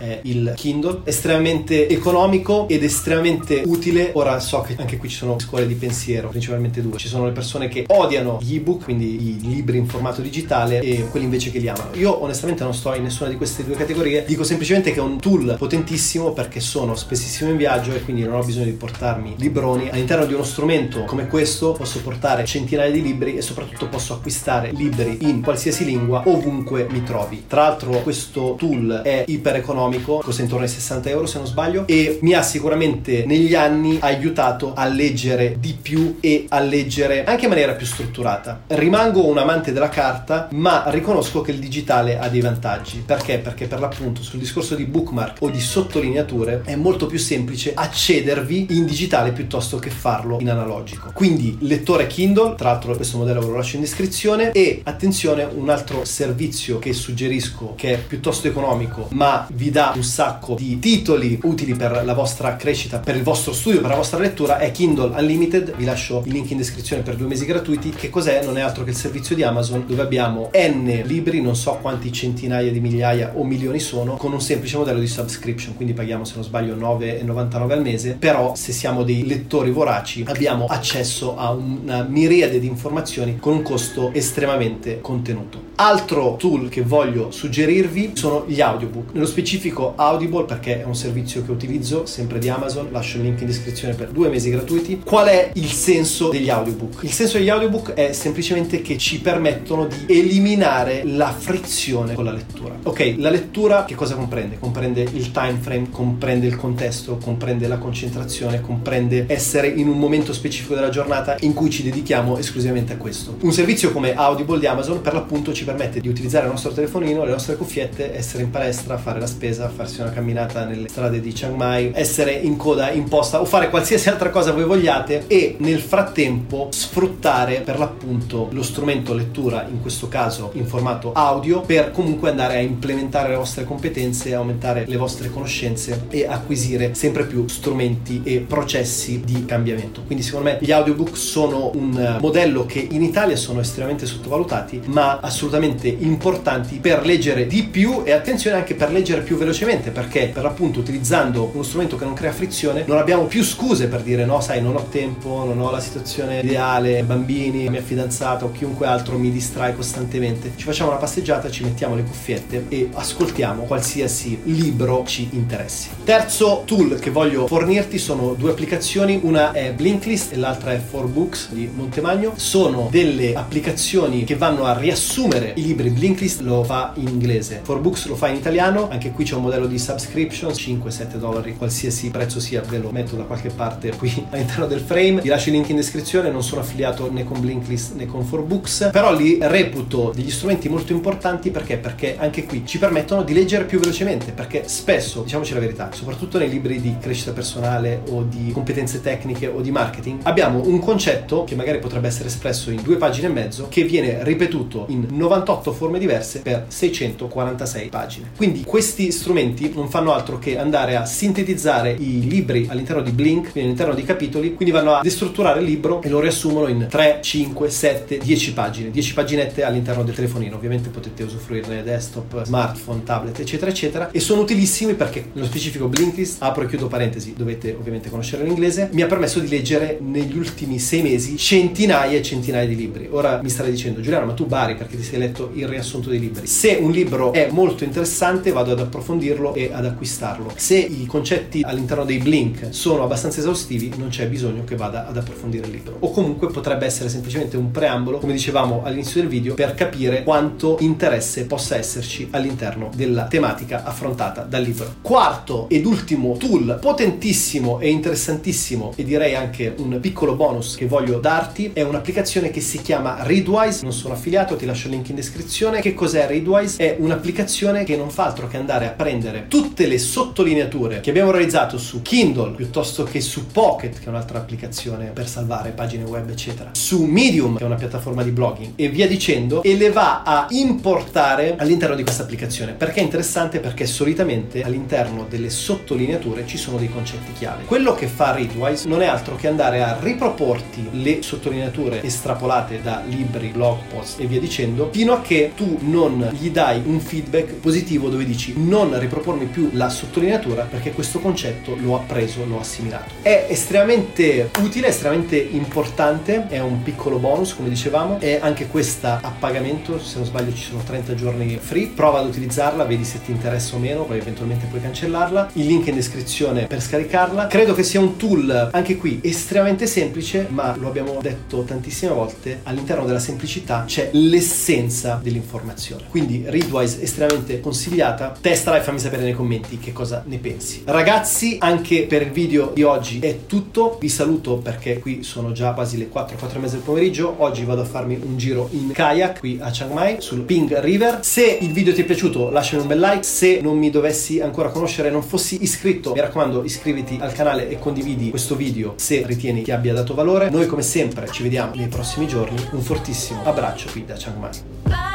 è 0.00 0.20
il 0.22 0.54
Kindle, 0.56 1.02
estremamente 1.04 1.86
economico 1.88 2.66
ed 2.68 2.82
estremamente 2.82 3.62
utile. 3.66 4.10
Ora 4.14 4.40
so 4.40 4.62
che 4.62 4.74
anche 4.78 4.96
qui 4.96 5.10
ci 5.10 5.16
sono 5.16 5.38
scuole 5.38 5.66
di 5.66 5.74
pensiero, 5.74 6.28
principalmente 6.28 6.80
due. 6.80 6.96
Ci 6.96 7.08
sono 7.08 7.26
le 7.26 7.32
persone 7.32 7.68
che 7.68 7.84
odiano 7.86 8.38
gli 8.40 8.56
ebook, 8.56 8.84
quindi 8.84 9.28
i 9.28 9.40
libri 9.42 9.76
in 9.76 9.86
formato 9.86 10.22
digitale, 10.22 10.80
e 10.80 11.06
quelli 11.10 11.26
invece 11.26 11.50
che 11.50 11.58
li 11.58 11.68
amano. 11.68 11.90
Io 11.94 12.22
onestamente 12.22 12.64
non 12.64 12.72
sto 12.72 12.94
in 12.94 13.02
nessuna 13.02 13.28
di 13.28 13.36
queste 13.36 13.62
due 13.64 13.76
categorie, 13.76 14.24
dico 14.26 14.42
semplicemente 14.42 14.92
che 14.92 15.00
è 15.00 15.02
un 15.02 15.20
tool 15.20 15.56
potentissimo 15.58 16.32
perché 16.32 16.60
sono 16.60 16.96
spessissimo 16.96 17.50
in 17.50 17.58
viaggio 17.58 17.92
e 17.94 18.02
quindi 18.02 18.22
non 18.22 18.36
ho 18.36 18.42
bisogno 18.42 18.64
di 18.64 18.72
portarmi 18.72 19.34
libroni. 19.36 19.90
All'interno 19.90 20.24
di 20.24 20.32
uno 20.32 20.44
strumento 20.44 21.04
come 21.04 21.26
questo 21.26 21.72
posso 21.72 22.00
portare 22.00 22.44
centinaia 22.46 22.90
di 22.90 23.02
libri 23.02 23.36
e 23.36 23.42
soprattutto 23.42 23.88
posso 23.88 24.14
acquistare 24.14 24.70
libri 24.72 25.18
in 25.22 25.42
qualsiasi 25.42 25.84
lingua 25.84 26.22
ovunque 26.24 26.86
mi 26.90 27.02
trovi. 27.02 27.44
Tra 27.46 27.62
l'altro 27.62 28.00
questo 28.00 28.54
tool 28.58 29.02
è 29.04 29.24
iper 29.26 29.56
economico 29.56 29.88
economico, 29.90 30.20
costa 30.22 30.42
intorno 30.42 30.64
ai 30.64 30.70
60 30.70 31.10
euro 31.10 31.26
se 31.26 31.38
non 31.38 31.46
sbaglio, 31.46 31.86
e 31.86 32.18
mi 32.22 32.32
ha 32.34 32.42
sicuramente 32.42 33.24
negli 33.26 33.54
anni 33.54 33.98
aiutato 34.00 34.72
a 34.74 34.86
leggere 34.86 35.56
di 35.58 35.76
più 35.80 36.18
e 36.20 36.46
a 36.48 36.60
leggere 36.60 37.24
anche 37.24 37.44
in 37.44 37.50
maniera 37.50 37.72
più 37.72 37.86
strutturata. 37.86 38.62
Rimango 38.68 39.26
un 39.26 39.38
amante 39.38 39.72
della 39.72 39.88
carta, 39.88 40.48
ma 40.52 40.84
riconosco 40.86 41.40
che 41.40 41.50
il 41.50 41.58
digitale 41.58 42.18
ha 42.18 42.28
dei 42.28 42.40
vantaggi. 42.40 43.02
Perché? 43.04 43.38
Perché 43.38 43.66
per 43.66 43.80
l'appunto 43.80 44.22
sul 44.22 44.38
discorso 44.38 44.74
di 44.74 44.84
bookmark 44.84 45.42
o 45.42 45.50
di 45.50 45.60
sottolineature 45.60 46.62
è 46.64 46.76
molto 46.76 47.06
più 47.06 47.18
semplice 47.18 47.72
accedervi 47.74 48.66
in 48.70 48.86
digitale 48.86 49.32
piuttosto 49.32 49.78
che 49.78 49.90
farlo 49.90 50.38
in 50.40 50.50
analogico. 50.50 51.10
Quindi 51.12 51.58
lettore 51.60 52.06
Kindle, 52.06 52.54
tra 52.54 52.70
l'altro 52.70 52.94
questo 52.94 53.18
modello 53.18 53.40
ve 53.40 53.46
lo 53.46 53.56
lascio 53.56 53.76
in 53.76 53.82
descrizione 53.82 54.52
e 54.52 54.80
attenzione 54.84 55.44
un 55.44 55.68
altro 55.68 56.04
servizio 56.04 56.78
che 56.78 56.92
suggerisco 56.92 57.74
che 57.76 57.94
è 57.94 57.98
piuttosto 57.98 58.48
economico 58.48 59.08
ma 59.10 59.46
vi 59.52 59.70
dà 59.70 59.79
dà 59.80 59.92
un 59.96 60.02
sacco 60.02 60.56
di 60.56 60.78
titoli 60.78 61.40
utili 61.42 61.74
per 61.74 62.02
la 62.04 62.12
vostra 62.12 62.56
crescita, 62.56 62.98
per 62.98 63.16
il 63.16 63.22
vostro 63.22 63.54
studio, 63.54 63.80
per 63.80 63.88
la 63.88 63.96
vostra 63.96 64.18
lettura, 64.18 64.58
è 64.58 64.70
Kindle 64.72 65.18
Unlimited. 65.18 65.74
Vi 65.74 65.84
lascio 65.86 66.22
il 66.26 66.32
link 66.32 66.50
in 66.50 66.58
descrizione 66.58 67.00
per 67.00 67.16
due 67.16 67.26
mesi 67.26 67.46
gratuiti. 67.46 67.88
Che 67.88 68.10
cos'è? 68.10 68.44
Non 68.44 68.58
è 68.58 68.60
altro 68.60 68.84
che 68.84 68.90
il 68.90 68.96
servizio 68.96 69.34
di 69.34 69.42
Amazon 69.42 69.84
dove 69.86 70.02
abbiamo 70.02 70.50
N 70.52 71.00
libri, 71.06 71.40
non 71.40 71.56
so 71.56 71.78
quanti 71.80 72.12
centinaia 72.12 72.70
di 72.70 72.78
migliaia 72.78 73.32
o 73.36 73.44
milioni 73.44 73.78
sono, 73.78 74.16
con 74.16 74.34
un 74.34 74.42
semplice 74.42 74.76
modello 74.76 75.00
di 75.00 75.06
subscription. 75.06 75.74
Quindi 75.74 75.94
paghiamo, 75.94 76.24
se 76.24 76.34
non 76.34 76.44
sbaglio, 76.44 76.76
9,99 76.76 77.70
al 77.70 77.80
mese. 77.80 78.16
Però 78.18 78.54
se 78.54 78.72
siamo 78.72 79.02
dei 79.02 79.26
lettori 79.26 79.70
voraci 79.70 80.24
abbiamo 80.26 80.66
accesso 80.66 81.38
a 81.38 81.52
una 81.52 82.02
miriade 82.02 82.60
di 82.60 82.66
informazioni 82.66 83.38
con 83.38 83.54
un 83.54 83.62
costo 83.62 84.12
estremamente 84.12 85.00
contenuto. 85.00 85.68
Altro 85.76 86.36
tool 86.38 86.68
che 86.68 86.82
voglio 86.82 87.30
suggerirvi 87.30 88.10
sono 88.12 88.44
gli 88.46 88.60
audiobook. 88.60 89.14
Nello 89.14 89.24
specifico 89.24 89.59
specifico 89.60 89.92
Audible 89.96 90.44
perché 90.44 90.80
è 90.80 90.84
un 90.84 90.96
servizio 90.96 91.44
che 91.44 91.50
utilizzo 91.50 92.06
sempre 92.06 92.38
di 92.38 92.48
Amazon, 92.48 92.88
lascio 92.90 93.18
il 93.18 93.24
link 93.24 93.42
in 93.42 93.46
descrizione 93.46 93.92
per 93.92 94.08
due 94.08 94.30
mesi 94.30 94.48
gratuiti. 94.48 95.02
Qual 95.04 95.26
è 95.26 95.50
il 95.52 95.70
senso 95.70 96.30
degli 96.30 96.48
audiobook? 96.48 97.02
Il 97.02 97.12
senso 97.12 97.36
degli 97.36 97.50
audiobook 97.50 97.92
è 97.92 98.12
semplicemente 98.12 98.80
che 98.80 98.96
ci 98.96 99.20
permettono 99.20 99.86
di 99.86 100.18
eliminare 100.18 101.02
la 101.04 101.30
frizione 101.30 102.14
con 102.14 102.24
la 102.24 102.32
lettura. 102.32 102.74
Ok, 102.84 103.16
la 103.18 103.28
lettura 103.28 103.84
che 103.84 103.94
cosa 103.94 104.14
comprende? 104.14 104.58
Comprende 104.58 105.02
il 105.02 105.30
time 105.30 105.58
frame, 105.60 105.90
comprende 105.90 106.46
il 106.46 106.56
contesto, 106.56 107.18
comprende 107.22 107.68
la 107.68 107.76
concentrazione, 107.76 108.62
comprende 108.62 109.26
essere 109.28 109.68
in 109.68 109.88
un 109.88 109.98
momento 109.98 110.32
specifico 110.32 110.74
della 110.74 110.88
giornata 110.88 111.36
in 111.40 111.52
cui 111.52 111.68
ci 111.68 111.82
dedichiamo 111.82 112.38
esclusivamente 112.38 112.94
a 112.94 112.96
questo. 112.96 113.36
Un 113.40 113.52
servizio 113.52 113.92
come 113.92 114.14
Audible 114.14 114.58
di 114.58 114.66
Amazon 114.66 115.02
per 115.02 115.12
l'appunto 115.12 115.52
ci 115.52 115.64
permette 115.64 116.00
di 116.00 116.08
utilizzare 116.08 116.46
il 116.46 116.52
nostro 116.52 116.72
telefonino, 116.72 117.24
le 117.24 117.32
nostre 117.32 117.56
cuffiette, 117.56 118.16
essere 118.16 118.42
in 118.44 118.50
palestra, 118.50 118.96
fare 118.96 119.20
la 119.20 119.26
spesa 119.26 119.48
spesa, 119.50 119.68
farsi 119.68 120.00
una 120.00 120.10
camminata 120.10 120.64
nelle 120.64 120.88
strade 120.88 121.20
di 121.20 121.32
Chiang 121.32 121.56
Mai, 121.56 121.90
essere 121.94 122.32
in 122.32 122.56
coda 122.56 122.90
in 122.90 123.08
posta 123.08 123.40
o 123.40 123.44
fare 123.44 123.68
qualsiasi 123.68 124.08
altra 124.08 124.30
cosa 124.30 124.52
voi 124.52 124.64
vogliate 124.64 125.24
e 125.26 125.56
nel 125.58 125.80
frattempo 125.80 126.68
sfruttare 126.70 127.60
per 127.60 127.78
l'appunto 127.78 128.48
lo 128.52 128.62
strumento 128.62 129.12
lettura, 129.12 129.66
in 129.68 129.80
questo 129.80 130.08
caso 130.08 130.52
in 130.54 130.66
formato 130.66 131.12
audio, 131.12 131.60
per 131.60 131.90
comunque 131.90 132.30
andare 132.30 132.56
a 132.56 132.60
implementare 132.60 133.30
le 133.30 133.36
vostre 133.36 133.64
competenze, 133.64 134.34
aumentare 134.34 134.84
le 134.86 134.96
vostre 134.96 135.30
conoscenze 135.30 136.06
e 136.08 136.26
acquisire 136.26 136.94
sempre 136.94 137.24
più 137.24 137.46
strumenti 137.48 138.22
e 138.24 138.40
processi 138.40 139.20
di 139.24 139.44
cambiamento. 139.44 140.02
Quindi 140.02 140.22
secondo 140.22 140.50
me 140.50 140.58
gli 140.60 140.72
audiobook 140.72 141.16
sono 141.16 141.70
un 141.74 142.18
modello 142.20 142.66
che 142.66 142.86
in 142.90 143.02
Italia 143.02 143.36
sono 143.36 143.60
estremamente 143.60 144.06
sottovalutati, 144.06 144.82
ma 144.86 145.18
assolutamente 145.20 145.88
importanti 145.88 146.76
per 146.76 147.04
leggere 147.04 147.46
di 147.46 147.64
più 147.64 148.02
e 148.04 148.12
attenzione 148.12 148.56
anche 148.56 148.74
per 148.74 148.92
leggere 148.92 149.22
più 149.22 149.36
velocemente 149.40 149.90
perché 149.90 150.30
per 150.32 150.42
l'appunto 150.42 150.80
utilizzando 150.80 151.50
uno 151.52 151.62
strumento 151.62 151.96
che 151.96 152.04
non 152.04 152.12
crea 152.12 152.32
frizione 152.32 152.84
non 152.86 152.98
abbiamo 152.98 153.24
più 153.24 153.42
scuse 153.42 153.88
per 153.88 154.02
dire 154.02 154.26
no 154.26 154.40
sai 154.40 154.60
non 154.60 154.76
ho 154.76 154.84
tempo, 154.90 155.44
non 155.44 155.58
ho 155.60 155.70
la 155.70 155.80
situazione 155.80 156.40
ideale, 156.40 157.02
bambini, 157.04 157.70
mia 157.70 157.80
fidanzata 157.80 158.44
o 158.44 158.52
chiunque 158.52 158.86
altro 158.86 159.16
mi 159.16 159.30
distrae 159.30 159.74
costantemente. 159.74 160.52
Ci 160.56 160.64
facciamo 160.64 160.90
una 160.90 160.98
passeggiata, 160.98 161.50
ci 161.50 161.64
mettiamo 161.64 161.94
le 161.94 162.02
cuffiette 162.02 162.66
e 162.68 162.90
ascoltiamo 162.92 163.62
qualsiasi 163.62 164.40
libro 164.44 165.04
ci 165.06 165.28
interessi. 165.32 165.88
Terzo 166.04 166.62
tool 166.66 166.98
che 166.98 167.10
voglio 167.10 167.46
fornirti 167.46 167.98
sono 167.98 168.34
due 168.34 168.50
applicazioni, 168.50 169.20
una 169.22 169.52
è 169.52 169.72
Blinklist 169.72 170.32
e 170.32 170.36
l'altra 170.36 170.72
è 170.72 170.80
4Books 170.80 171.50
di 171.50 171.70
Montemagno. 171.72 172.32
Sono 172.36 172.88
delle 172.90 173.34
applicazioni 173.34 174.24
che 174.24 174.36
vanno 174.36 174.64
a 174.64 174.76
riassumere 174.76 175.52
i 175.56 175.62
libri. 175.62 175.90
Blinklist 175.90 176.40
lo 176.40 176.62
fa 176.62 176.92
in 176.96 177.08
inglese, 177.08 177.62
4Books 177.66 178.08
lo 178.08 178.16
fa 178.16 178.28
in 178.28 178.36
italiano, 178.36 178.88
anche 178.90 179.10
qui 179.10 179.24
c'è 179.30 179.36
un 179.36 179.42
modello 179.42 179.68
di 179.68 179.78
subscription 179.78 180.50
5-7 180.50 181.14
dollari 181.14 181.56
qualsiasi 181.56 182.10
prezzo 182.10 182.40
sia 182.40 182.62
ve 182.62 182.78
lo 182.78 182.90
metto 182.90 183.14
da 183.14 183.22
qualche 183.22 183.50
parte 183.50 183.94
qui 183.96 184.12
all'interno 184.30 184.66
del 184.66 184.80
frame. 184.80 185.20
Vi 185.20 185.28
lascio 185.28 185.50
il 185.50 185.54
link 185.54 185.68
in 185.68 185.76
descrizione 185.76 186.32
non 186.32 186.42
sono 186.42 186.62
affiliato 186.62 187.12
né 187.12 187.22
con 187.22 187.38
Blinklist 187.38 187.94
né 187.94 188.06
con 188.06 188.28
4Books 188.28 188.90
però 188.90 189.14
li 189.14 189.38
reputo 189.40 190.10
degli 190.12 190.32
strumenti 190.32 190.68
molto 190.68 190.92
importanti 190.92 191.52
perché? 191.52 191.76
Perché 191.76 192.16
anche 192.18 192.44
qui 192.44 192.66
ci 192.66 192.78
permettono 192.78 193.22
di 193.22 193.32
leggere 193.32 193.66
più 193.66 193.78
velocemente 193.78 194.32
perché 194.32 194.64
spesso 194.66 195.22
diciamoci 195.22 195.54
la 195.54 195.60
verità 195.60 195.90
soprattutto 195.92 196.36
nei 196.36 196.48
libri 196.48 196.80
di 196.80 196.96
crescita 197.00 197.30
personale 197.30 198.02
o 198.08 198.24
di 198.24 198.50
competenze 198.52 199.00
tecniche 199.00 199.46
o 199.46 199.60
di 199.60 199.70
marketing 199.70 200.22
abbiamo 200.24 200.66
un 200.66 200.80
concetto 200.80 201.44
che 201.44 201.54
magari 201.54 201.78
potrebbe 201.78 202.08
essere 202.08 202.26
espresso 202.26 202.72
in 202.72 202.82
due 202.82 202.96
pagine 202.96 203.28
e 203.28 203.30
mezzo 203.30 203.68
che 203.68 203.84
viene 203.84 204.24
ripetuto 204.24 204.86
in 204.88 205.06
98 205.08 205.72
forme 205.72 206.00
diverse 206.00 206.40
per 206.40 206.64
646 206.66 207.88
pagine. 207.90 208.30
Quindi 208.36 208.64
questi 208.64 209.18
strumenti 209.20 209.70
non 209.74 209.90
fanno 209.90 210.14
altro 210.14 210.38
che 210.38 210.58
andare 210.58 210.96
a 210.96 211.04
sintetizzare 211.04 211.94
i 211.98 212.26
libri 212.26 212.66
all'interno 212.70 213.02
di 213.02 213.10
Blink, 213.10 213.54
all'interno 213.54 213.94
di 213.94 214.02
capitoli, 214.02 214.54
quindi 214.54 214.72
vanno 214.74 214.94
a 214.94 215.02
destrutturare 215.02 215.60
il 215.60 215.66
libro 215.66 216.00
e 216.00 216.08
lo 216.08 216.20
riassumono 216.20 216.66
in 216.68 216.86
3, 216.88 217.18
5, 217.20 217.68
7, 217.68 218.18
10 218.18 218.52
pagine, 218.54 218.90
10 218.90 219.12
paginette 219.12 219.62
all'interno 219.62 220.02
del 220.02 220.14
telefonino. 220.14 220.56
Ovviamente 220.56 220.88
potete 220.88 221.22
usufruirne 221.22 221.82
desktop, 221.82 222.44
smartphone, 222.44 223.02
tablet, 223.04 223.38
eccetera, 223.38 223.70
eccetera. 223.70 224.10
E 224.10 224.20
sono 224.20 224.40
utilissimi 224.40 224.94
perché 224.94 225.26
nello 225.34 225.46
specifico 225.46 225.86
Blinkist, 225.86 226.42
apro 226.42 226.62
e 226.64 226.66
chiudo 226.66 226.86
parentesi, 226.86 227.34
dovete 227.36 227.76
ovviamente 227.78 228.08
conoscere 228.08 228.42
l'inglese, 228.44 228.88
mi 228.92 229.02
ha 229.02 229.06
permesso 229.06 229.38
di 229.38 229.48
leggere 229.48 229.98
negli 230.00 230.36
ultimi 230.36 230.78
sei 230.78 231.02
mesi 231.02 231.36
centinaia 231.36 232.18
e 232.18 232.22
centinaia 232.22 232.66
di 232.66 232.76
libri. 232.76 233.08
Ora 233.10 233.40
mi 233.42 233.50
starei 233.50 233.70
dicendo, 233.70 234.00
Giuliano, 234.00 234.24
ma 234.26 234.32
tu 234.32 234.46
bari 234.46 234.76
perché 234.76 234.96
ti 234.96 235.02
sei 235.02 235.18
letto 235.18 235.50
il 235.54 235.68
riassunto 235.68 236.08
dei 236.08 236.18
libri. 236.18 236.46
Se 236.46 236.78
un 236.80 236.90
libro 236.90 237.32
è 237.32 237.48
molto 237.50 237.84
interessante, 237.84 238.50
vado 238.50 238.72
ad 238.72 238.80
approfondire 238.80 239.08
approfondirlo 239.10 239.54
e 239.54 239.70
ad 239.72 239.84
acquistarlo. 239.84 240.52
Se 240.56 240.76
i 240.76 241.06
concetti 241.06 241.62
all'interno 241.62 242.04
dei 242.04 242.18
blink 242.18 242.68
sono 242.70 243.02
abbastanza 243.02 243.40
esaustivi, 243.40 243.92
non 243.96 244.08
c'è 244.08 244.28
bisogno 244.28 244.64
che 244.64 244.76
vada 244.76 245.06
ad 245.06 245.16
approfondire 245.16 245.66
il 245.66 245.72
libro. 245.72 245.96
O 246.00 246.10
comunque 246.10 246.48
potrebbe 246.48 246.86
essere 246.86 247.08
semplicemente 247.08 247.56
un 247.56 247.70
preambolo, 247.70 248.18
come 248.18 248.32
dicevamo 248.32 248.82
all'inizio 248.84 249.20
del 249.20 249.28
video, 249.28 249.54
per 249.54 249.74
capire 249.74 250.22
quanto 250.22 250.76
interesse 250.80 251.44
possa 251.44 251.76
esserci 251.76 252.28
all'interno 252.30 252.90
della 252.94 253.26
tematica 253.26 253.84
affrontata 253.84 254.42
dal 254.42 254.62
libro. 254.62 254.94
Quarto 255.02 255.68
ed 255.68 255.84
ultimo 255.84 256.36
tool 256.36 256.78
potentissimo 256.80 257.80
e 257.80 257.88
interessantissimo 257.88 258.92
e 258.94 259.04
direi 259.04 259.34
anche 259.34 259.74
un 259.78 259.98
piccolo 260.00 260.34
bonus 260.34 260.76
che 260.76 260.86
voglio 260.86 261.18
darti 261.18 261.70
è 261.72 261.82
un'applicazione 261.82 262.50
che 262.50 262.60
si 262.60 262.80
chiama 262.80 263.18
Readwise, 263.22 263.82
non 263.82 263.92
sono 263.92 264.14
affiliato, 264.14 264.56
ti 264.56 264.66
lascio 264.66 264.86
il 264.86 264.94
link 264.94 265.08
in 265.08 265.16
descrizione. 265.16 265.80
Che 265.80 265.94
cos'è 265.94 266.26
Readwise? 266.26 266.76
È 266.82 266.96
un'applicazione 266.98 267.84
che 267.84 267.96
non 267.96 268.10
fa 268.10 268.26
altro 268.26 268.46
che 268.46 268.56
andare 268.56 268.86
a 268.86 268.90
prendere 269.00 269.46
tutte 269.48 269.86
le 269.86 269.96
sottolineature 269.96 271.00
che 271.00 271.08
abbiamo 271.08 271.30
realizzato 271.30 271.78
su 271.78 272.02
Kindle 272.02 272.50
piuttosto 272.50 273.02
che 273.04 273.22
su 273.22 273.46
Pocket, 273.46 273.98
che 273.98 274.04
è 274.04 274.08
un'altra 274.10 274.36
applicazione 274.36 275.06
per 275.06 275.26
salvare 275.26 275.70
pagine 275.70 276.04
web, 276.04 276.28
eccetera, 276.28 276.72
su 276.74 277.04
Medium, 277.04 277.56
che 277.56 277.62
è 277.62 277.66
una 277.66 277.76
piattaforma 277.76 278.22
di 278.22 278.30
blogging 278.30 278.72
e 278.76 278.90
via 278.90 279.08
dicendo, 279.08 279.62
e 279.62 279.74
le 279.74 279.90
va 279.90 280.22
a 280.22 280.48
importare 280.50 281.54
all'interno 281.56 281.94
di 281.94 282.02
questa 282.02 282.24
applicazione. 282.24 282.72
Perché 282.72 283.00
è 283.00 283.02
interessante? 283.02 283.58
Perché 283.58 283.86
solitamente 283.86 284.62
all'interno 284.62 285.24
delle 285.26 285.48
sottolineature 285.48 286.46
ci 286.46 286.58
sono 286.58 286.76
dei 286.76 286.90
concetti 286.90 287.32
chiave. 287.32 287.64
Quello 287.64 287.94
che 287.94 288.06
fa 288.06 288.34
Readwise 288.34 288.86
non 288.86 289.00
è 289.00 289.06
altro 289.06 289.34
che 289.34 289.48
andare 289.48 289.82
a 289.82 289.96
riproporti 289.98 290.88
le 290.92 291.22
sottolineature 291.22 292.02
estrapolate 292.02 292.82
da 292.82 293.02
libri, 293.08 293.48
blog, 293.48 293.78
post 293.90 294.20
e 294.20 294.26
via 294.26 294.40
dicendo, 294.40 294.90
fino 294.92 295.14
a 295.14 295.22
che 295.22 295.52
tu 295.56 295.78
non 295.80 296.36
gli 296.38 296.50
dai 296.50 296.82
un 296.84 297.00
feedback 297.00 297.54
positivo 297.54 298.10
dove 298.10 298.26
dici 298.26 298.52
non 298.58 298.88
ripropormi 298.98 299.46
più 299.46 299.70
la 299.72 299.88
sottolineatura 299.88 300.64
perché 300.64 300.92
questo 300.92 301.20
concetto 301.20 301.76
l'ho 301.76 301.96
appreso, 301.96 302.44
l'ho 302.44 302.60
assimilato. 302.60 303.14
È 303.22 303.46
estremamente 303.48 304.50
utile, 304.60 304.88
estremamente 304.88 305.36
importante, 305.36 306.46
è 306.48 306.60
un 306.60 306.82
piccolo 306.82 307.18
bonus 307.18 307.54
come 307.54 307.68
dicevamo, 307.68 308.18
è 308.20 308.38
anche 308.40 308.66
questa 308.66 309.20
a 309.22 309.32
pagamento, 309.36 309.98
se 310.00 310.16
non 310.16 310.26
sbaglio 310.26 310.52
ci 310.54 310.64
sono 310.64 310.82
30 310.82 311.14
giorni 311.14 311.58
free, 311.60 311.88
prova 311.88 312.20
ad 312.20 312.26
utilizzarla, 312.26 312.84
vedi 312.84 313.04
se 313.04 313.22
ti 313.22 313.30
interessa 313.30 313.76
o 313.76 313.78
meno, 313.78 314.04
poi 314.04 314.18
eventualmente 314.18 314.66
puoi 314.66 314.80
cancellarla, 314.80 315.50
il 315.54 315.66
link 315.66 315.86
in 315.86 315.94
descrizione 315.94 316.66
per 316.66 316.80
scaricarla. 316.80 317.46
Credo 317.46 317.74
che 317.74 317.82
sia 317.82 318.00
un 318.00 318.16
tool 318.16 318.70
anche 318.72 318.96
qui 318.96 319.20
estremamente 319.22 319.86
semplice, 319.86 320.46
ma 320.48 320.74
lo 320.76 320.88
abbiamo 320.88 321.18
detto 321.20 321.62
tantissime 321.62 322.12
volte, 322.12 322.60
all'interno 322.64 323.04
della 323.04 323.18
semplicità 323.18 323.84
c'è 323.86 324.10
l'essenza 324.12 325.20
dell'informazione. 325.22 326.04
Quindi 326.08 326.44
Readwise 326.46 327.02
estremamente 327.02 327.60
consigliata, 327.60 328.34
testala 328.40 328.79
e 328.80 328.82
fammi 328.82 328.98
sapere 328.98 329.22
nei 329.22 329.32
commenti 329.32 329.78
che 329.78 329.92
cosa 329.92 330.22
ne 330.26 330.38
pensi. 330.38 330.82
Ragazzi, 330.86 331.56
anche 331.60 332.06
per 332.06 332.22
il 332.22 332.30
video 332.30 332.70
di 332.74 332.82
oggi 332.82 333.20
è 333.20 333.40
tutto, 333.46 333.98
vi 334.00 334.08
saluto 334.08 334.56
perché 334.56 334.98
qui 334.98 335.22
sono 335.22 335.52
già 335.52 335.72
quasi 335.72 335.96
le 335.98 336.08
4, 336.08 336.36
4 336.36 336.58
e 336.58 336.60
mezza 336.60 336.74
del 336.74 336.84
pomeriggio, 336.84 337.34
oggi 337.38 337.64
vado 337.64 337.82
a 337.82 337.84
farmi 337.84 338.18
un 338.20 338.36
giro 338.36 338.68
in 338.72 338.90
kayak 338.92 339.38
qui 339.40 339.58
a 339.60 339.70
Chiang 339.70 339.92
Mai 339.92 340.16
sul 340.20 340.40
Ping 340.40 340.78
River. 340.80 341.20
Se 341.22 341.58
il 341.60 341.72
video 341.72 341.92
ti 341.92 342.02
è 342.02 342.04
piaciuto 342.04 342.50
lasciami 342.50 342.82
un 342.82 342.88
bel 342.88 343.00
like, 343.00 343.22
se 343.22 343.60
non 343.60 343.78
mi 343.78 343.90
dovessi 343.90 344.40
ancora 344.40 344.70
conoscere 344.70 345.10
non 345.10 345.22
fossi 345.22 345.62
iscritto, 345.62 346.12
mi 346.12 346.20
raccomando 346.20 346.64
iscriviti 346.64 347.18
al 347.20 347.32
canale 347.32 347.68
e 347.68 347.78
condividi 347.78 348.30
questo 348.30 348.56
video 348.56 348.94
se 348.96 349.22
ritieni 349.26 349.62
che 349.62 349.72
abbia 349.72 349.92
dato 349.92 350.14
valore. 350.14 350.50
Noi 350.50 350.66
come 350.66 350.82
sempre 350.82 351.28
ci 351.30 351.42
vediamo 351.42 351.74
nei 351.74 351.88
prossimi 351.88 352.26
giorni, 352.26 352.56
un 352.72 352.80
fortissimo 352.80 353.42
abbraccio 353.44 353.88
qui 353.90 354.04
da 354.04 354.14
Chiang 354.14 354.38
Mai. 354.38 355.09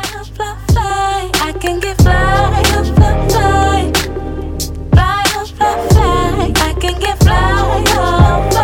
can 1.65 1.79
get 1.79 1.98
fly 1.98 2.13
up, 2.13 3.00
up, 3.00 3.31
fly. 3.31 3.91
Fly 4.91 5.24
up, 5.36 5.62
up, 5.62 5.91
fly. 5.91 6.53
I 6.57 6.74
can 6.79 7.00
get 7.00 7.17
fly 7.24 7.84
up. 7.98 8.55